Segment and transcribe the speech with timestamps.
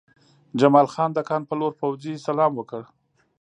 [0.59, 2.81] جمال خان د کان په لور پوځي سلام وکړ